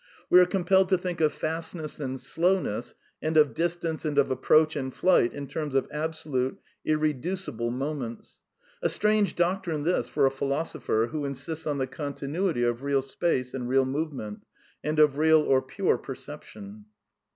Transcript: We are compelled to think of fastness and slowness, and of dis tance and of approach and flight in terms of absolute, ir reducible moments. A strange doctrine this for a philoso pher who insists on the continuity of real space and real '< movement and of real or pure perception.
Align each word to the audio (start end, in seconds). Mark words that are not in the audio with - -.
We 0.31 0.39
are 0.39 0.47
compelled 0.47 0.89
to 0.89 0.97
think 0.97 1.21
of 1.21 1.31
fastness 1.31 1.99
and 1.99 2.19
slowness, 2.19 2.95
and 3.21 3.37
of 3.37 3.53
dis 3.53 3.75
tance 3.75 4.03
and 4.03 4.17
of 4.17 4.31
approach 4.31 4.75
and 4.75 4.91
flight 4.91 5.31
in 5.31 5.45
terms 5.45 5.75
of 5.75 5.87
absolute, 5.91 6.57
ir 6.83 6.97
reducible 6.97 7.69
moments. 7.69 8.41
A 8.81 8.89
strange 8.89 9.35
doctrine 9.35 9.83
this 9.83 10.07
for 10.07 10.25
a 10.25 10.31
philoso 10.31 10.81
pher 10.83 11.09
who 11.11 11.23
insists 11.23 11.67
on 11.67 11.77
the 11.77 11.85
continuity 11.85 12.63
of 12.63 12.81
real 12.81 13.03
space 13.03 13.53
and 13.53 13.69
real 13.69 13.85
'< 13.85 13.85
movement 13.85 14.41
and 14.83 14.97
of 14.97 15.19
real 15.19 15.39
or 15.43 15.61
pure 15.61 15.99
perception. 15.99 16.85